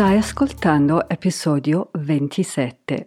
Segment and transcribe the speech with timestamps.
[0.00, 3.06] Stai ascoltando episodio 27.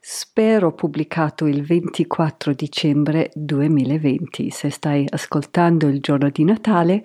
[0.00, 4.50] Spero pubblicato il 24 dicembre 2020.
[4.50, 7.04] Se stai ascoltando il giorno di Natale,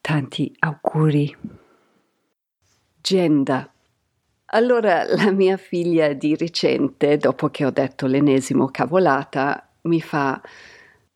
[0.00, 1.36] tanti auguri.
[3.02, 3.70] Genda.
[4.46, 10.40] Allora, la mia figlia di recente, dopo che ho detto l'ennesimo cavolata, mi fa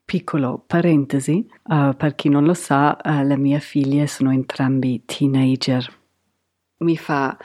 [0.04, 5.96] piccolo parentesi, uh, per chi non lo sa, uh, le mie figlie sono entrambi teenager
[6.78, 7.36] mi fa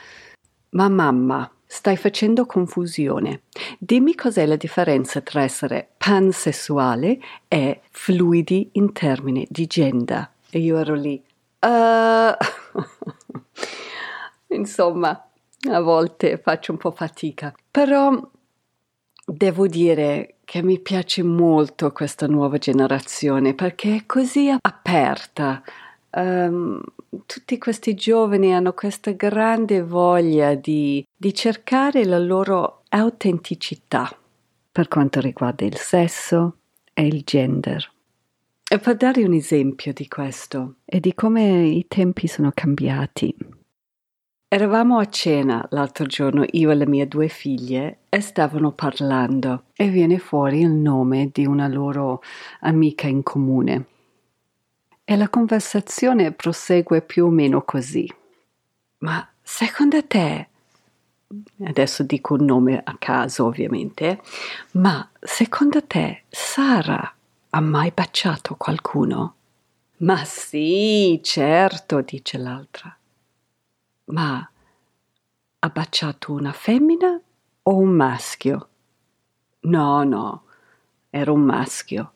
[0.70, 3.42] Ma mamma, stai facendo confusione.
[3.78, 7.18] Dimmi cos'è la differenza tra essere pansessuale
[7.48, 10.30] e fluidi in termini di gender.
[10.50, 11.22] E io ero lì.
[11.60, 12.34] Uh...
[14.54, 15.28] Insomma,
[15.70, 18.20] a volte faccio un po' fatica, però
[19.24, 25.62] devo dire che mi piace molto questa nuova generazione perché è così aperta
[26.14, 26.80] um,
[27.26, 34.16] tutti questi giovani hanno questa grande voglia di, di cercare la loro autenticità
[34.70, 36.56] per quanto riguarda il sesso
[36.92, 37.92] e il gender.
[38.68, 43.34] E per dare un esempio di questo e di come i tempi sono cambiati.
[44.48, 49.88] Eravamo a cena l'altro giorno io e le mie due figlie e stavano parlando e
[49.88, 52.22] viene fuori il nome di una loro
[52.60, 53.86] amica in comune.
[55.06, 58.10] E la conversazione prosegue più o meno così.
[58.98, 60.48] Ma secondo te,
[61.64, 64.22] adesso dico un nome a caso ovviamente,
[64.72, 67.14] ma secondo te Sara
[67.50, 69.34] ha mai baciato qualcuno?
[69.98, 72.96] Ma sì, certo, dice l'altra.
[74.06, 74.50] Ma
[75.58, 77.20] ha baciato una femmina
[77.62, 78.68] o un maschio?
[79.60, 80.44] No, no,
[81.10, 82.12] era un maschio.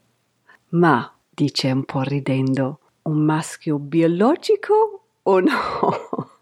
[0.71, 6.33] Ma dice un po' ridendo, un maschio biologico o no?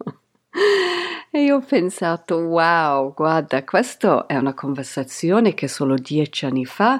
[1.29, 6.99] e io ho pensato, wow, guarda, questa è una conversazione che solo dieci anni fa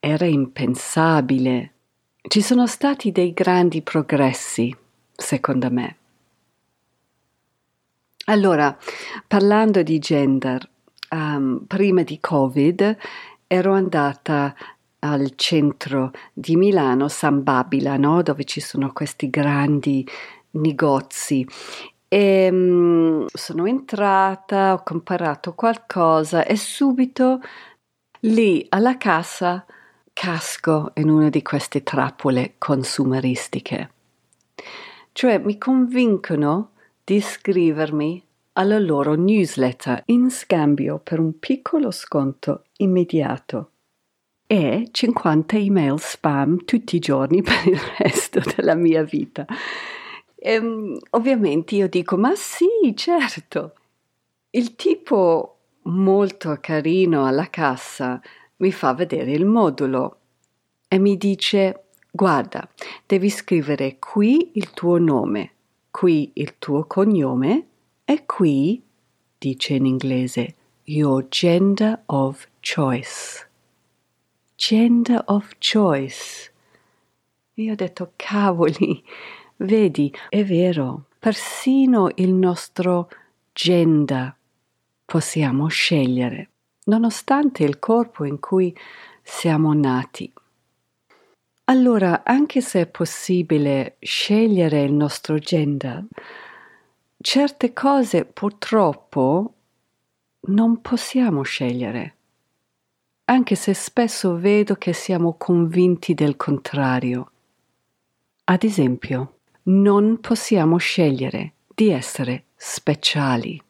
[0.00, 1.72] era impensabile.
[2.20, 4.76] Ci sono stati dei grandi progressi,
[5.12, 5.96] secondo me.
[8.24, 8.76] Allora,
[9.28, 10.68] parlando di gender,
[11.10, 12.96] um, prima di Covid
[13.46, 14.54] ero andata
[15.04, 18.22] al centro di Milano, San Babila, no?
[18.22, 20.06] dove ci sono questi grandi
[20.52, 21.46] negozi.
[22.08, 27.40] E um, sono entrata, ho comparato qualcosa e subito
[28.20, 29.66] lì alla cassa
[30.12, 33.90] casco in una di queste trappole consumeristiche.
[35.12, 36.70] Cioè mi convincono
[37.04, 38.22] di iscrivermi
[38.52, 43.70] alla loro newsletter in scambio per un piccolo sconto immediato
[44.46, 49.46] e 50 email spam tutti i giorni per il resto della mia vita.
[50.36, 53.74] E, um, ovviamente io dico, ma sì, certo.
[54.50, 58.20] Il tipo molto carino alla cassa
[58.56, 60.18] mi fa vedere il modulo
[60.86, 62.68] e mi dice, guarda,
[63.06, 65.52] devi scrivere qui il tuo nome,
[65.90, 67.66] qui il tuo cognome
[68.04, 68.80] e qui,
[69.38, 73.52] dice in inglese, your gender of choice
[74.56, 76.50] gender of choice.
[77.54, 79.04] Io ho detto, cavoli,
[79.56, 83.08] vedi, è vero, persino il nostro
[83.52, 84.34] gender
[85.04, 86.50] possiamo scegliere,
[86.84, 88.76] nonostante il corpo in cui
[89.22, 90.32] siamo nati.
[91.64, 96.04] Allora, anche se è possibile scegliere il nostro gender,
[97.18, 99.54] certe cose purtroppo
[100.46, 102.16] non possiamo scegliere
[103.26, 107.30] anche se spesso vedo che siamo convinti del contrario.
[108.44, 113.60] Ad esempio, non possiamo scegliere di essere speciali.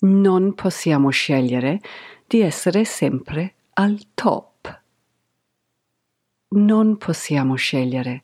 [0.00, 1.80] Non possiamo scegliere
[2.26, 4.80] di essere sempre al top.
[6.48, 8.22] Non possiamo scegliere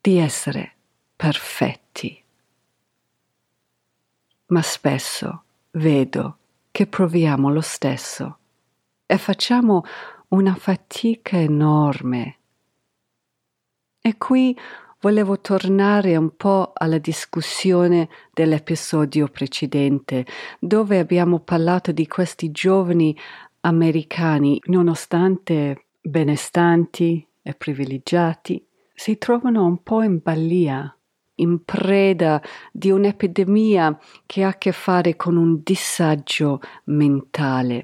[0.00, 0.74] di essere
[1.16, 2.22] perfetti.
[4.46, 5.42] Ma spesso
[5.72, 6.36] vedo
[6.70, 8.38] che proviamo lo stesso
[9.06, 9.84] e facciamo
[10.28, 12.36] una fatica enorme.
[14.00, 14.56] E qui
[15.00, 20.26] volevo tornare un po' alla discussione dell'episodio precedente,
[20.58, 23.16] dove abbiamo parlato di questi giovani
[23.60, 28.64] americani, nonostante benestanti e privilegiati,
[28.94, 30.96] si trovano un po' in balia,
[31.36, 32.40] in preda
[32.72, 37.82] di un'epidemia che ha a che fare con un disagio mentale.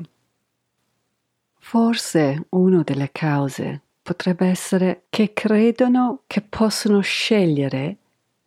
[1.72, 7.96] Forse una delle cause potrebbe essere che credono che possono scegliere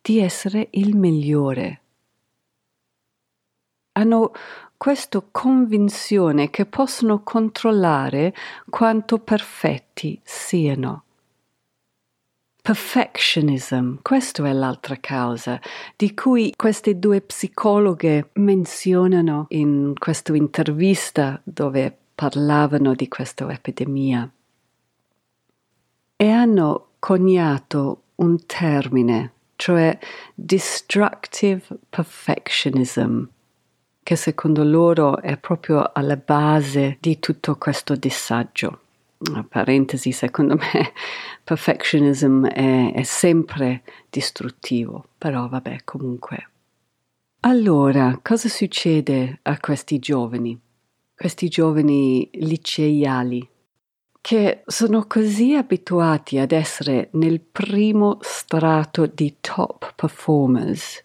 [0.00, 1.80] di essere il migliore.
[3.94, 4.30] Hanno
[4.76, 8.32] questa convinzione che possono controllare
[8.70, 11.02] quanto perfetti siano.
[12.62, 15.60] Perfectionism, questa è l'altra causa
[15.96, 24.28] di cui queste due psicologhe menzionano in questa intervista dove parlavano di questa epidemia
[26.16, 29.96] e hanno coniato un termine, cioè
[30.34, 33.22] destructive perfectionism,
[34.02, 38.80] che secondo loro è proprio alla base di tutto questo disagio.
[39.28, 40.92] Una parentesi, secondo me
[41.44, 46.48] perfectionism è, è sempre distruttivo, però vabbè, comunque.
[47.40, 50.58] Allora, cosa succede a questi giovani?
[51.18, 53.48] Questi giovani liceali
[54.20, 61.02] che sono così abituati ad essere nel primo strato di top performers,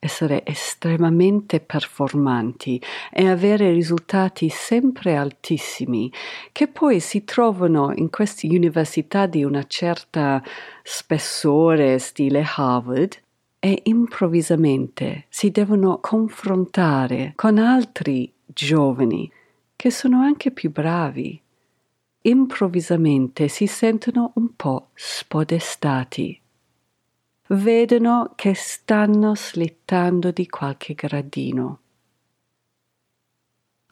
[0.00, 2.82] essere estremamente performanti
[3.12, 6.10] e avere risultati sempre altissimi,
[6.50, 10.42] che poi si trovano in queste università di una certa
[10.82, 13.16] spessore, stile Harvard,
[13.60, 19.30] e improvvisamente si devono confrontare con altri giovani
[19.82, 21.42] che sono anche più bravi
[22.20, 26.40] improvvisamente si sentono un po' spodestati.
[27.48, 31.80] Vedono che stanno slittando di qualche gradino.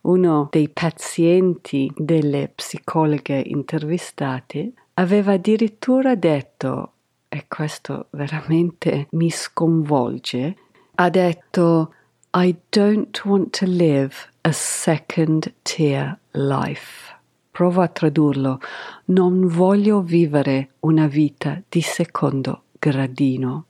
[0.03, 6.93] Uno dei pazienti delle psicologhe intervistate aveva addirittura detto,
[7.29, 10.57] e questo veramente mi sconvolge,
[10.95, 11.95] ha detto
[12.35, 17.19] I don't want to live a second tier life
[17.61, 18.59] provo a tradurlo,
[19.07, 23.67] non voglio vivere una vita di secondo gradino.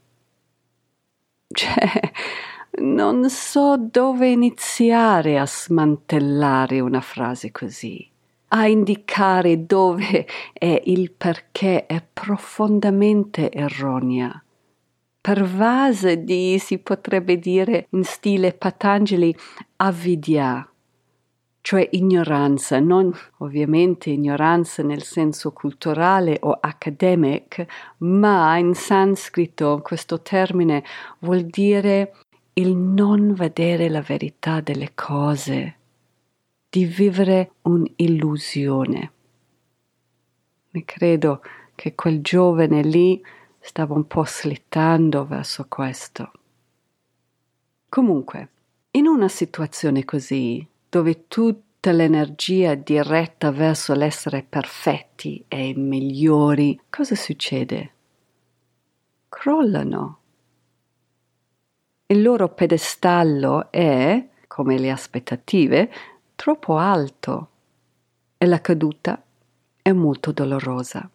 [1.48, 2.12] Cioè,
[2.82, 8.08] non so dove iniziare a smantellare una frase così,
[8.48, 14.40] a indicare dove è il perché è profondamente erronea.
[15.20, 19.36] Pervasa di, si potrebbe dire in stile Patangeli,
[19.76, 20.66] avidya,
[21.60, 27.66] cioè ignoranza, non ovviamente ignoranza nel senso culturale o academic,
[27.98, 30.82] ma in sanscrito questo termine
[31.18, 32.14] vuol dire
[32.54, 35.76] il non vedere la verità delle cose,
[36.68, 39.12] di vivere un'illusione.
[40.72, 41.42] E credo
[41.74, 43.22] che quel giovane lì
[43.60, 46.32] stava un po' slittando verso questo.
[47.88, 48.48] Comunque,
[48.92, 57.14] in una situazione così, dove tutta l'energia è diretta verso l'essere perfetti e migliori, cosa
[57.14, 57.92] succede?
[59.28, 60.18] Crollano.
[62.06, 65.92] Il loro pedestallo è, come le aspettative,
[66.34, 67.48] troppo alto
[68.36, 69.22] e la caduta
[69.80, 71.08] è molto dolorosa.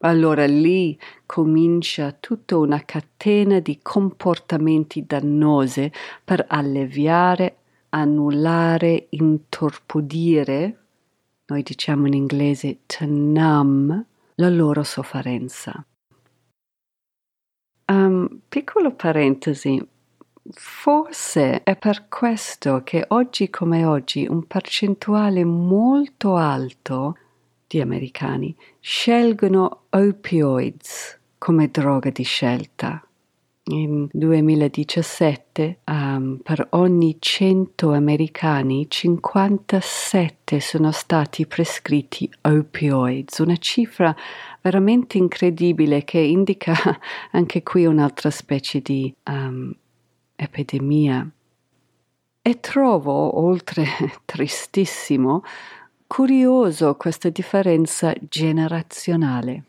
[0.00, 5.90] Allora lì comincia tutta una catena di comportamenti dannosi
[6.22, 7.58] per alleviare
[7.90, 10.78] annullare, intorpidire,
[11.46, 15.84] noi diciamo in inglese to numb, la loro sofferenza.
[17.86, 19.82] Um, piccolo parentesi,
[20.50, 27.16] forse è per questo che oggi come oggi un percentuale molto alto
[27.68, 33.00] di americani scelgono opioids come droga di scelta
[33.68, 44.14] in 2017 um, per ogni 100 americani 57 sono stati prescritti opioids, una cifra
[44.60, 46.74] veramente incredibile che indica
[47.32, 49.72] anche qui un'altra specie di um,
[50.36, 51.28] epidemia.
[52.40, 53.84] E trovo, oltre
[54.24, 55.42] tristissimo,
[56.08, 59.62] curioso questa differenza generazionale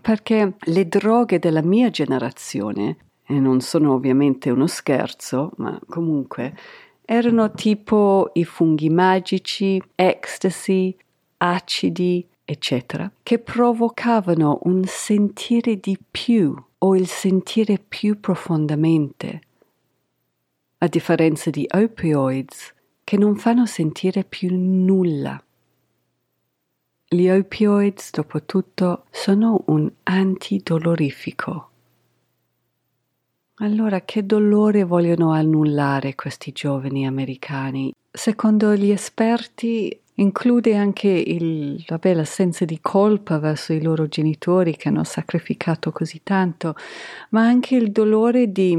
[0.00, 2.96] perché le droghe della mia generazione,
[3.26, 6.56] e non sono ovviamente uno scherzo, ma comunque,
[7.04, 10.96] erano tipo i funghi magici, ecstasy,
[11.38, 19.40] acidi eccetera, che provocavano un sentire di più o il sentire più profondamente,
[20.78, 22.74] a differenza di opioids
[23.04, 25.42] che non fanno sentire più nulla.
[27.08, 31.68] Gli opioids, dopo tutto, sono un antidolorifico.
[33.56, 37.92] Allora, che dolore vogliono annullare questi giovani americani?
[38.10, 44.88] Secondo gli esperti include anche il, vabbè, l'assenza di colpa verso i loro genitori che
[44.88, 46.74] hanno sacrificato così tanto,
[47.30, 48.76] ma anche il dolore di,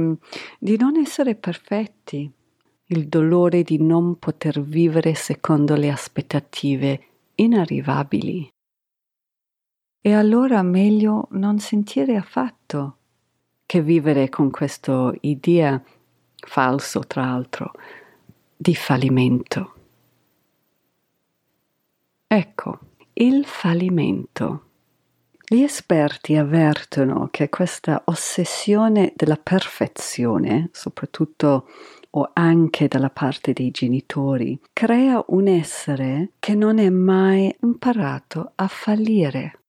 [0.59, 2.29] di non essere perfetti,
[2.93, 8.47] il dolore di non poter vivere secondo le aspettative inarrivabili.
[9.99, 12.97] E allora meglio non sentire affatto
[13.65, 15.81] che vivere con questa idea,
[16.35, 17.71] falso tra l'altro,
[18.55, 19.73] di fallimento.
[22.27, 22.79] Ecco,
[23.13, 24.69] il fallimento.
[25.45, 31.67] Gli esperti avvertono che questa ossessione della perfezione, soprattutto
[32.15, 38.67] o anche dalla parte dei genitori, crea un essere che non è mai imparato a
[38.67, 39.59] fallire.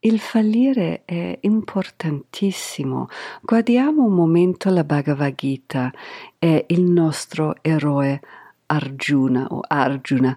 [0.00, 3.08] Il fallire è importantissimo.
[3.40, 5.90] Guardiamo un momento la Bhagavad Gita
[6.38, 8.20] e il nostro eroe
[8.66, 10.36] Arjuna o Arjuna.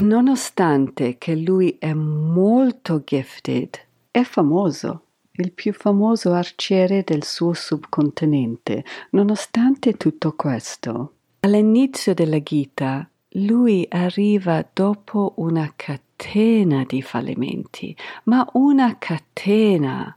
[0.00, 3.78] Nonostante che lui è molto gifted,
[4.10, 5.07] è famoso
[5.40, 8.84] il più famoso arciere del suo subcontinente.
[9.10, 18.96] Nonostante tutto questo, all'inizio della Gita, lui arriva dopo una catena di fallimenti, ma una
[18.98, 20.16] catena.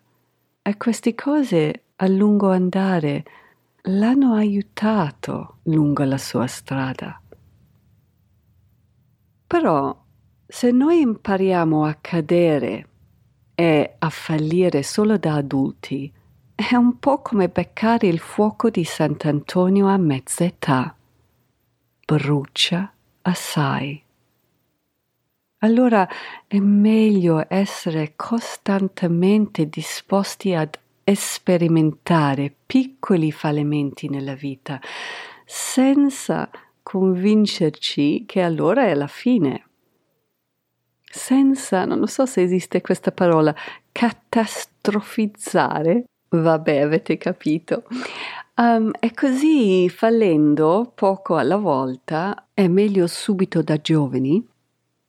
[0.64, 3.24] E queste cose a lungo andare
[3.84, 7.20] l'hanno aiutato lungo la sua strada.
[9.46, 10.04] Però
[10.48, 12.88] se noi impariamo a cadere
[13.62, 16.12] e a fallire solo da adulti,
[16.56, 20.96] è un po' come beccare il fuoco di Sant'Antonio a mezza età.
[22.04, 22.92] Brucia
[23.22, 24.02] assai.
[25.60, 26.10] Allora
[26.48, 30.80] è meglio essere costantemente disposti ad
[31.14, 34.80] sperimentare piccoli fallimenti nella vita,
[35.46, 36.50] senza
[36.82, 39.66] convincerci che allora è la fine
[41.12, 43.54] senza, non so se esiste questa parola,
[43.92, 46.06] catastrofizzare.
[46.30, 47.84] Vabbè, avete capito.
[48.56, 54.46] Um, e così fallendo poco alla volta, è meglio subito da giovani,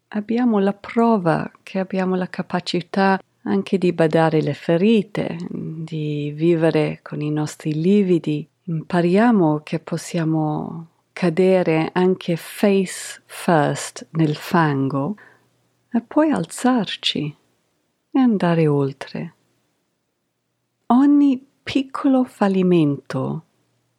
[0.09, 7.21] abbiamo la prova che abbiamo la capacità anche di badare le ferite, di vivere con
[7.21, 8.47] i nostri lividi.
[8.65, 15.17] Impariamo che possiamo cadere anche face first nel fango
[15.93, 17.37] e poi alzarci
[18.11, 19.35] e andare oltre.
[20.87, 23.45] Ogni piccolo fallimento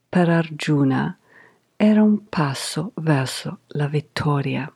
[0.09, 1.17] per Arjuna
[1.75, 4.71] era un passo verso la vittoria.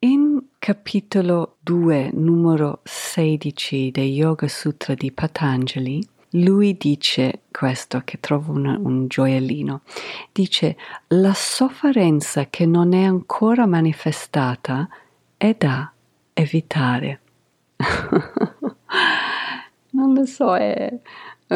[0.00, 8.52] In capitolo 2, numero 16 dei Yoga Sutra di Patanjali, lui dice questo che trovo
[8.52, 9.82] un, un gioiellino,
[10.32, 10.76] dice
[11.08, 14.88] la sofferenza che non è ancora manifestata
[15.36, 15.90] è da
[16.34, 17.20] evitare.
[19.90, 20.92] non lo so, è,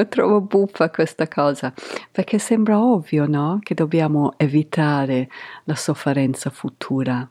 [0.08, 1.72] trovo buffa questa cosa,
[2.10, 3.58] perché sembra ovvio, no?
[3.62, 5.28] Che dobbiamo evitare
[5.64, 7.28] la sofferenza futura.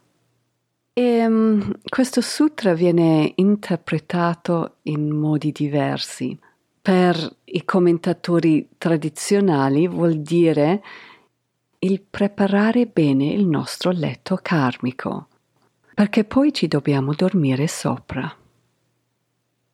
[0.93, 6.37] E um, questo sutra viene interpretato in modi diversi
[6.81, 10.83] per i commentatori tradizionali vuol dire
[11.79, 15.27] il preparare bene il nostro letto karmico,
[15.93, 18.35] perché poi ci dobbiamo dormire sopra.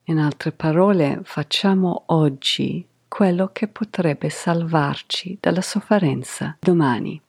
[0.04, 7.20] In altre parole, facciamo oggi quello che potrebbe salvarci dalla sofferenza domani.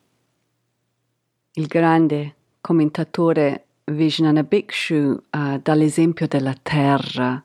[1.53, 7.43] Il grande commentatore Vijnana Bhikshu uh, dà l'esempio della terra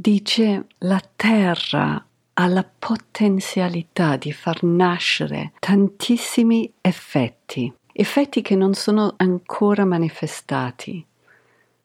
[0.00, 2.02] dice la terra
[2.32, 11.04] ha la potenzialità di far nascere tantissimi effetti, effetti che non sono ancora manifestati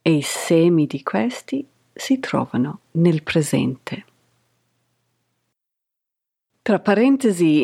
[0.01, 4.05] e i semi di questi si trovano nel presente.
[6.65, 7.63] Tra parentesi,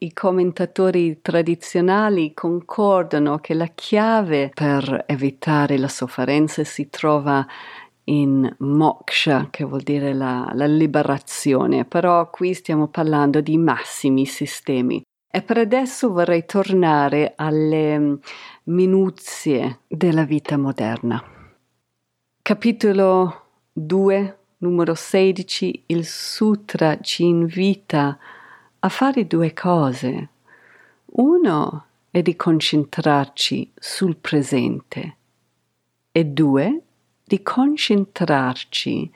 [0.00, 7.46] i commentatori tradizionali concordano che la chiave per evitare la sofferenza si trova
[8.10, 15.02] in moksha, che vuol dire la, la liberazione, però qui stiamo parlando di massimi sistemi.
[15.32, 18.14] E per adesso vorrei tornare alle mm,
[18.64, 21.22] minuzie della vita moderna.
[22.42, 28.18] Capitolo 2, numero 16, il sutra ci invita
[28.80, 30.28] a fare due cose.
[31.12, 35.16] Uno è di concentrarci sul presente
[36.10, 36.82] e due,
[37.30, 39.08] di concentrarci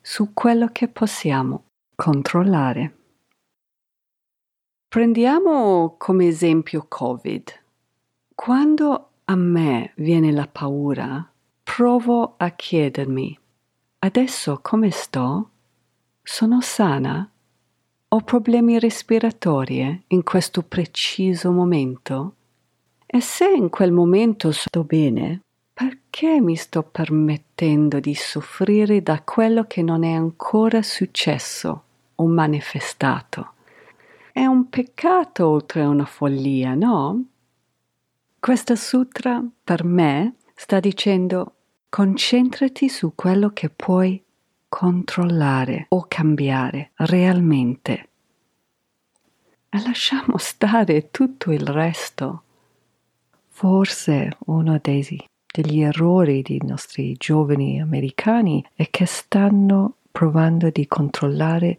[0.00, 2.96] su quello che possiamo controllare.
[4.88, 7.62] Prendiamo come esempio Covid.
[8.34, 11.30] Quando a me viene la paura,
[11.62, 13.38] provo a chiedermi,
[13.98, 15.50] adesso come sto?
[16.22, 17.30] Sono sana?
[18.08, 22.34] Ho problemi respiratori in questo preciso momento?
[23.04, 25.42] E se in quel momento sto bene,
[26.18, 31.84] perché mi sto permettendo di soffrire da quello che non è ancora successo
[32.16, 33.52] o manifestato?
[34.32, 37.22] È un peccato oltre una follia, no?
[38.40, 41.52] Questa sutra per me sta dicendo
[41.88, 44.20] concentrati su quello che puoi
[44.68, 48.08] controllare o cambiare realmente
[49.68, 52.42] e lasciamo stare tutto il resto.
[53.50, 55.02] Forse uno dei
[55.50, 61.78] degli errori dei nostri giovani americani è che stanno provando di controllare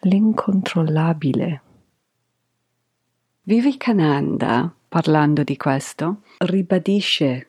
[0.00, 1.62] l'incontrollabile.
[3.42, 7.48] Vivekananda, parlando di questo, ribadisce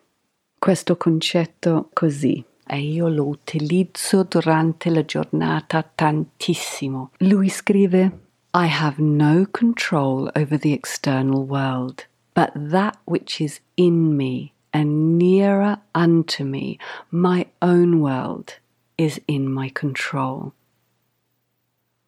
[0.57, 7.11] questo concetto così e io lo utilizzo durante la giornata tantissimo.
[7.17, 8.19] Lui scrive
[8.53, 15.17] I have no control over the external world, but that which is in me and
[15.17, 16.77] nearer unto me,
[17.09, 18.59] my own world
[18.97, 20.53] is in my control.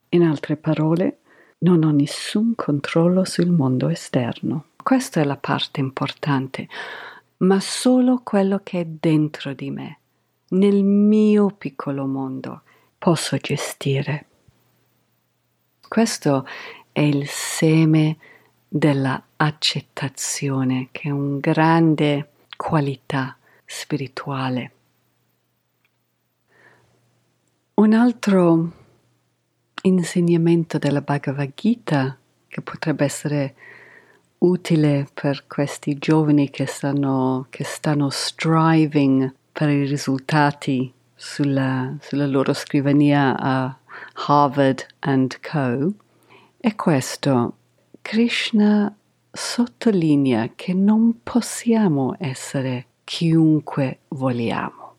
[0.10, 1.20] In altre parole,
[1.60, 4.65] non ho nessun controllo sul mondo esterno.
[4.82, 6.67] Questa è la parte importante,
[7.38, 10.00] ma solo quello che è dentro di me,
[10.50, 12.62] nel mio piccolo mondo,
[12.98, 14.25] posso gestire.
[15.88, 16.46] Questo
[16.91, 18.17] è il seme
[18.68, 22.32] della accettazione, che è un grande
[22.64, 24.72] qualità spirituale.
[27.74, 28.72] Un altro
[29.82, 33.56] insegnamento della Bhagavad Gita che potrebbe essere
[34.38, 42.54] utile per questi giovani che stanno, che stanno striving per i risultati sulla, sulla loro
[42.54, 43.78] scrivania a
[44.26, 45.94] Harvard and Co.
[46.58, 47.58] è questo.
[48.02, 48.96] Krishna
[49.35, 54.93] sottolinea che non possiamo essere chiunque vogliamo.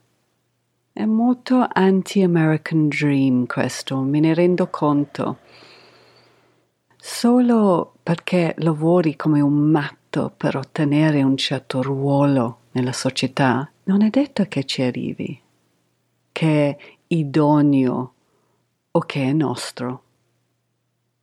[0.92, 5.38] È molto anti-American Dream questo, me ne rendo conto.
[6.96, 14.10] Solo perché lavori come un matto per ottenere un certo ruolo nella società, non è
[14.10, 15.40] detto che ci arrivi,
[16.32, 18.14] che è idoneo
[18.90, 20.02] o che è nostro.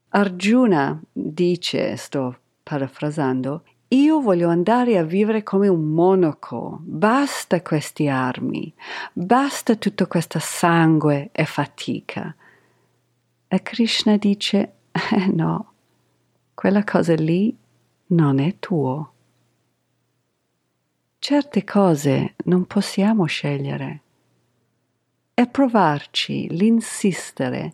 [0.09, 8.73] Arjuna dice, sto parafrasando, io voglio andare a vivere come un monaco, basta queste armi,
[9.11, 12.33] basta tutto questo sangue e fatica.
[13.47, 15.73] E Krishna dice, eh no,
[16.53, 17.53] quella cosa lì
[18.07, 19.13] non è tuo.
[21.19, 24.01] Certe cose non possiamo scegliere.
[25.33, 27.73] E provarci, l'insistere,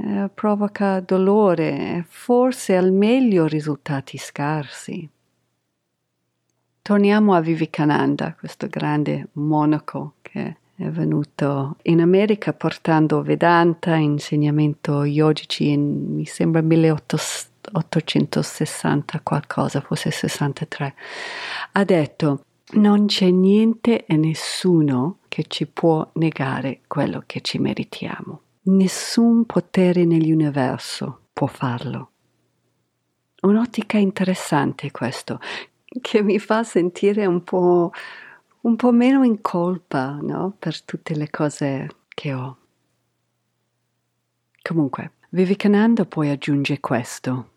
[0.00, 5.10] eh, provoca dolore e forse al meglio risultati scarsi.
[6.80, 15.70] Torniamo a Vivekananda, questo grande monaco che è venuto in America portando Vedanta, insegnamento yogici
[15.70, 20.94] in, mi sembra 1860 qualcosa, forse 63.
[21.72, 28.42] Ha detto non c'è niente e nessuno che ci può negare quello che ci meritiamo.
[28.70, 32.10] Nessun potere nell'universo può farlo.
[33.40, 35.40] Un'ottica interessante questo,
[36.02, 37.90] che mi fa sentire un po',
[38.62, 40.54] un po meno in colpa no?
[40.58, 42.58] per tutte le cose che ho.
[44.60, 47.52] Comunque, Vivekananda poi aggiunge questo.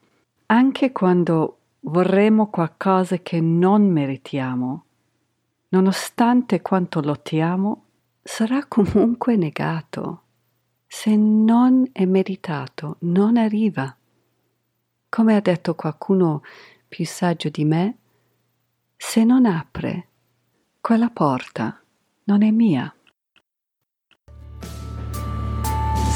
[0.45, 4.86] Anche quando vorremmo qualcosa che non meritiamo,
[5.67, 7.84] nonostante quanto lottiamo,
[8.24, 10.21] sarà comunque negato
[10.94, 13.96] se non è meritato, non arriva.
[15.08, 16.42] Come ha detto qualcuno
[16.86, 17.98] più saggio di me,
[18.98, 20.10] se non apre,
[20.82, 21.82] quella porta
[22.26, 22.94] non è mia.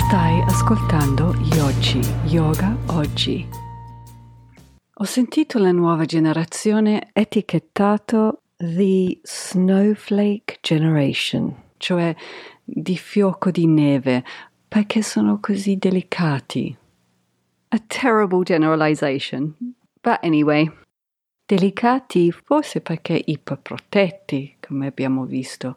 [0.07, 3.47] Stai ascoltando Yogi Yoga Oggi.
[4.93, 12.13] Ho sentito la nuova generazione etichettato The Snowflake Generation, cioè
[12.61, 14.23] di fiocco di neve,
[14.67, 16.75] perché sono così delicati.
[17.69, 19.55] A terrible generalization.
[20.01, 20.71] But anyway,
[21.45, 25.75] delicati forse perché iperprotetti, come abbiamo visto,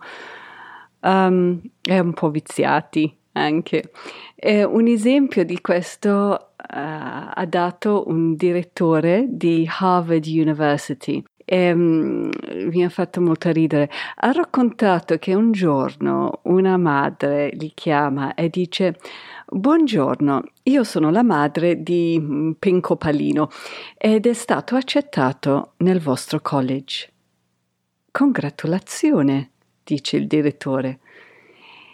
[1.00, 3.90] um, e un po' viziati anche.
[4.34, 12.28] E un esempio di questo uh, ha dato un direttore di Harvard University e um,
[12.70, 13.88] mi ha fatto molto ridere.
[14.16, 18.98] Ha raccontato che un giorno una madre gli chiama e dice
[19.46, 23.48] Buongiorno, io sono la madre di mm, Pinco Palino
[23.96, 27.10] ed è stato accettato nel vostro college.
[28.10, 30.98] Congratulazione, dice il direttore.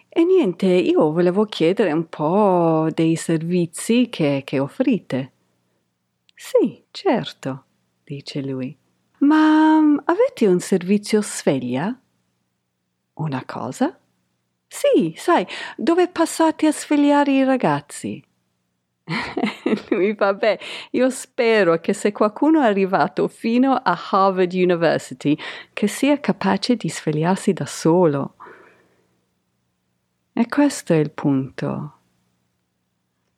[0.08, 5.32] E niente, io volevo chiedere un po' dei servizi che, che offrite.
[6.34, 7.64] Sì, certo,
[8.02, 8.76] dice lui.
[9.24, 11.98] Ma mm, avete un servizio sveglia?
[13.14, 13.98] Una cosa?
[14.66, 18.22] Sì, sai, dove passate a svegliare i ragazzi?
[19.90, 20.58] Lui, vabbè,
[20.90, 25.36] io spero che se qualcuno è arrivato fino a Harvard University,
[25.72, 28.34] che sia capace di svegliarsi da solo.
[30.32, 31.92] E questo è il punto.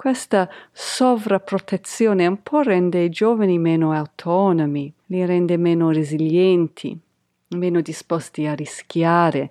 [0.06, 6.96] Questa sovrapprotezione un po' rende i giovani meno autonomi, li rende meno resilienti,
[7.56, 9.50] meno disposti a rischiare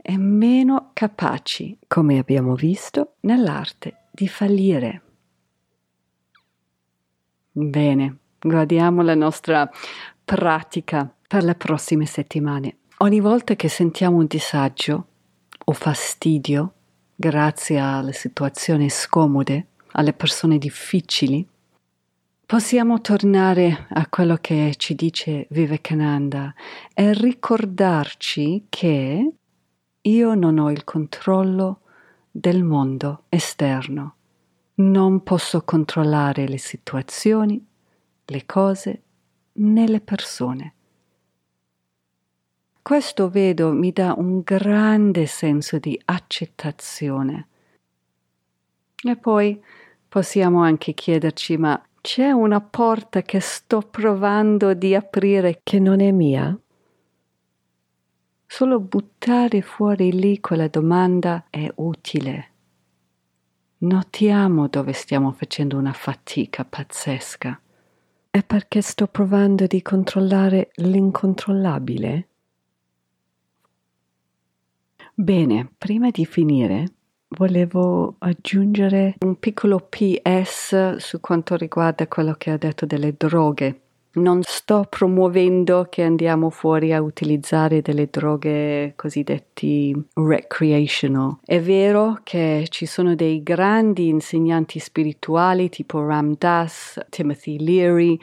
[0.00, 5.02] e meno capaci, come abbiamo visto, nell'arte di fallire.
[7.52, 9.70] Bene, guardiamo la nostra
[10.24, 12.78] pratica per le prossime settimane.
[13.00, 15.06] Ogni volta che sentiamo un disagio
[15.62, 16.75] o fastidio,
[17.16, 21.46] grazie alle situazioni scomode, alle persone difficili,
[22.44, 26.54] possiamo tornare a quello che ci dice Vivekananda
[26.94, 29.32] e ricordarci che
[30.02, 31.80] io non ho il controllo
[32.30, 34.14] del mondo esterno.
[34.74, 37.66] Non posso controllare le situazioni,
[38.26, 39.02] le cose
[39.54, 40.75] né le persone.
[42.86, 47.48] Questo vedo mi dà un grande senso di accettazione.
[49.02, 49.60] E poi
[50.08, 56.12] possiamo anche chiederci ma c'è una porta che sto provando di aprire che non è
[56.12, 56.56] mia?
[58.46, 62.50] Solo buttare fuori lì quella domanda è utile.
[63.78, 67.60] Notiamo dove stiamo facendo una fatica pazzesca.
[68.30, 72.28] È perché sto provando di controllare l'incontrollabile?
[75.18, 76.84] Bene, prima di finire
[77.28, 83.80] volevo aggiungere un piccolo PS su quanto riguarda quello che ha detto delle droghe
[84.16, 91.38] non sto promuovendo che andiamo fuori a utilizzare delle droghe cosiddetti recreational.
[91.44, 98.18] È vero che ci sono dei grandi insegnanti spirituali tipo Ram Das, Timothy Leary,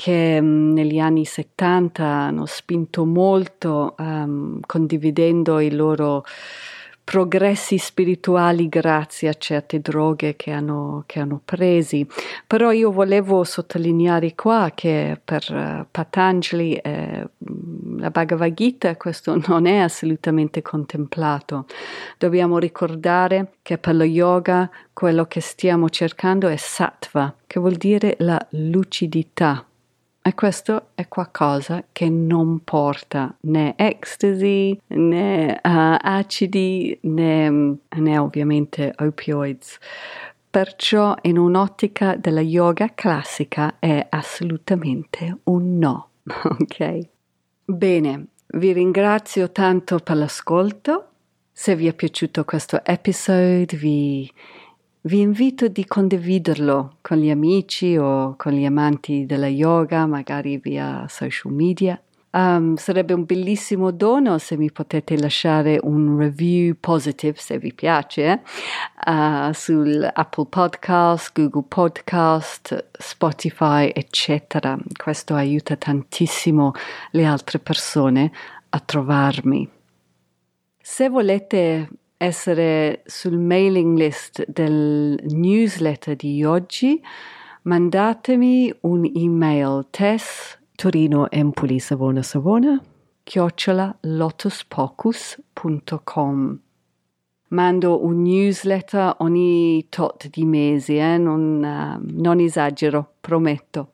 [0.00, 6.24] che mm, negli anni 70 hanno spinto molto um, condividendo i loro
[7.04, 12.06] progressi spirituali grazie a certe droghe che hanno, che hanno presi.
[12.46, 19.36] Però io volevo sottolineare qua che per uh, Patanjali e uh, la Bhagavad Gita questo
[19.48, 21.66] non è assolutamente contemplato.
[22.16, 28.14] Dobbiamo ricordare che per lo yoga quello che stiamo cercando è sattva, che vuol dire
[28.20, 29.62] la lucidità
[30.30, 38.94] e questo è qualcosa che non porta né ecstasy, né uh, acidi, né, né ovviamente
[38.96, 39.78] opioids.
[40.48, 46.10] Perciò in un'ottica della yoga classica è assolutamente un no.
[46.44, 46.98] Ok?
[47.64, 51.06] Bene, vi ringrazio tanto per l'ascolto.
[51.50, 54.32] Se vi è piaciuto questo episodio vi
[55.02, 61.06] vi invito di condividerlo con gli amici o con gli amanti della yoga, magari via
[61.08, 62.00] social media.
[62.32, 68.42] Um, sarebbe un bellissimo dono se mi potete lasciare un review positive se vi piace
[69.06, 74.78] uh, sul Apple Podcast, Google Podcast, Spotify, eccetera.
[74.96, 76.72] Questo aiuta tantissimo
[77.12, 78.30] le altre persone
[78.68, 79.68] a trovarmi.
[80.80, 81.88] Se volete
[82.22, 87.02] essere sul mailing list del newsletter di oggi,
[87.62, 92.78] mandatemi un'email tess torino empoli savona savona
[93.22, 96.60] chiocciola lotuspocus.com
[97.48, 101.16] Mando un newsletter ogni tot di mesi, eh?
[101.16, 103.92] non, uh, non esagero, prometto.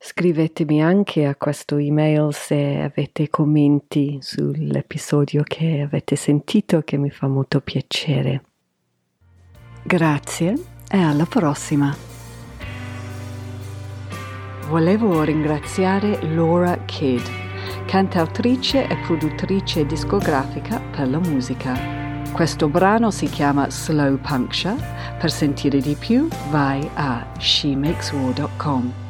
[0.00, 7.26] Scrivetemi anche a questo email se avete commenti sull'episodio che avete sentito che mi fa
[7.26, 8.44] molto piacere.
[9.82, 10.54] Grazie
[10.88, 11.94] e alla prossima.
[14.68, 17.26] Volevo ringraziare Laura Kidd,
[17.86, 21.74] cantautrice e produttrice discografica per la musica.
[22.32, 24.76] Questo brano si chiama Slow Puncture.
[25.18, 29.07] Per sentire di più vai a shemakeswar.com.